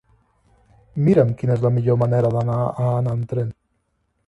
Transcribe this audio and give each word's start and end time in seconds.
Mira'm 1.09 1.33
quina 1.41 1.53
és 1.57 1.61
la 1.67 1.71
millor 1.77 2.01
manera 2.05 2.33
d'anar 2.39 2.57
a 2.65 2.89
Anna 2.97 3.17
amb 3.17 3.31
tren. 3.35 3.57